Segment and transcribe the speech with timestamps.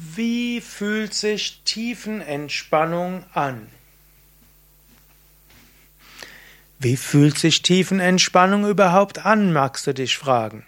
[0.00, 3.66] Wie fühlt sich Tiefenentspannung an?
[6.78, 10.64] Wie fühlt sich Tiefenentspannung überhaupt an, magst du dich fragen.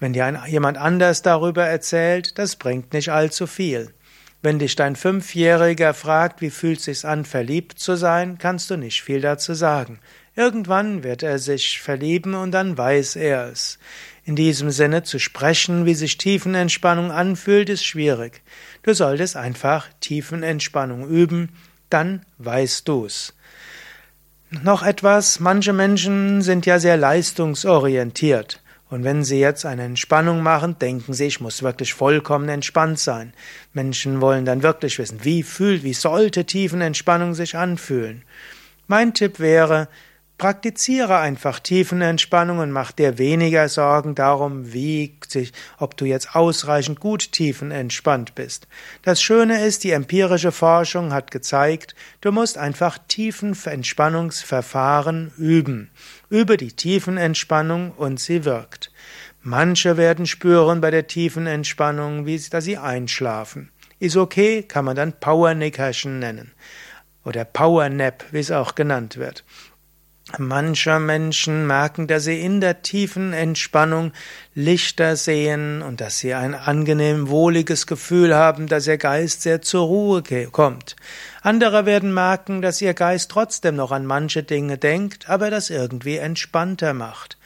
[0.00, 3.94] Wenn dir jemand anders darüber erzählt, das bringt nicht allzu viel.
[4.42, 9.02] Wenn dich dein Fünfjähriger fragt, wie fühlt sich's an, verliebt zu sein, kannst du nicht
[9.02, 10.00] viel dazu sagen.
[10.34, 13.78] Irgendwann wird er sich verlieben und dann weiß er es.
[14.24, 18.40] In diesem Sinne zu sprechen, wie sich Tiefenentspannung anfühlt, ist schwierig.
[18.82, 21.50] Du solltest einfach Tiefenentspannung üben,
[21.90, 23.34] dann weißt du's.
[24.62, 28.62] Noch etwas, manche Menschen sind ja sehr leistungsorientiert.
[28.88, 33.32] Und wenn Sie jetzt eine Entspannung machen, denken Sie, ich muss wirklich vollkommen entspannt sein.
[33.72, 38.22] Menschen wollen dann wirklich wissen, wie fühlt, wie sollte Tiefenentspannung sich anfühlen.
[38.86, 39.88] Mein Tipp wäre,
[40.38, 46.98] Praktiziere einfach Tiefenentspannung und mach dir weniger Sorgen darum, wie sich, ob du jetzt ausreichend
[46.98, 48.66] gut tiefenentspannt bist.
[49.02, 55.92] Das Schöne ist, die empirische Forschung hat gezeigt, du musst einfach Tiefenentspannungsverfahren üben.
[56.28, 58.90] Übe die Tiefenentspannung und sie wirkt.
[59.42, 63.70] Manche werden spüren bei der Tiefenentspannung, wie, dass sie einschlafen.
[64.00, 66.50] Ist okay, kann man dann Powernickerchen nennen.
[67.24, 69.44] Oder Powernap, wie es auch genannt wird.
[70.38, 74.12] Manche Menschen merken, dass sie in der tiefen Entspannung
[74.54, 79.86] Lichter sehen und dass sie ein angenehm wohliges Gefühl haben, dass ihr Geist sehr zur
[79.86, 80.96] Ruhe kommt.
[81.42, 86.18] Andere werden merken, dass ihr Geist trotzdem noch an manche Dinge denkt, aber das irgendwie
[86.18, 87.36] entspannter macht.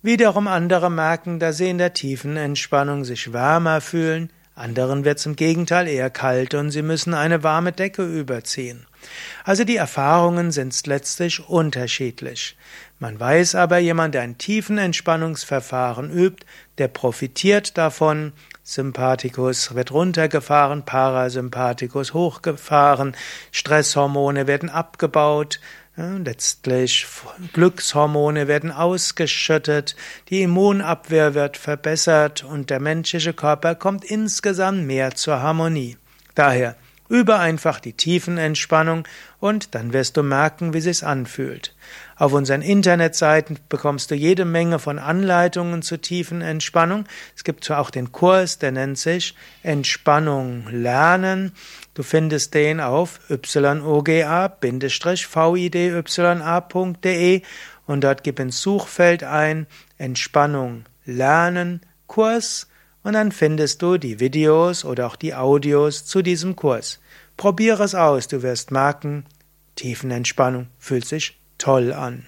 [0.00, 5.26] Wiederum andere merken, dass sie in der tiefen Entspannung sich wärmer fühlen, anderen wird es
[5.26, 8.86] im Gegenteil eher kalt und sie müssen eine warme Decke überziehen.
[9.44, 12.56] Also die Erfahrungen sind letztlich unterschiedlich.
[12.98, 16.44] Man weiß aber, jemand, der ein tiefen Entspannungsverfahren übt,
[16.78, 18.32] der profitiert davon.
[18.62, 23.16] Sympathikus wird runtergefahren, Parasympathikus hochgefahren,
[23.50, 25.60] Stresshormone werden abgebaut,
[25.96, 27.06] letztlich
[27.52, 29.96] Glückshormone werden ausgeschüttet,
[30.28, 35.96] die Immunabwehr wird verbessert und der menschliche Körper kommt insgesamt mehr zur Harmonie.
[36.34, 36.76] Daher
[37.10, 39.02] Übe einfach die Tiefenentspannung
[39.40, 41.74] und dann wirst du merken, wie sich's anfühlt.
[42.14, 47.06] Auf unseren Internetseiten bekommst du jede Menge von Anleitungen zur tiefen Entspannung.
[47.34, 49.34] Es gibt zwar auch den Kurs, der nennt sich
[49.64, 51.50] Entspannung lernen.
[51.94, 54.22] Du findest den auf yoga-vidya.de
[57.86, 59.66] und dort gib ins Suchfeld ein
[59.98, 62.69] Entspannung lernen Kurs
[63.02, 67.00] und dann findest du die Videos oder auch die Audios zu diesem Kurs.
[67.36, 69.24] Probiere es aus, du wirst merken,
[69.76, 72.26] Tiefenentspannung fühlt sich toll an.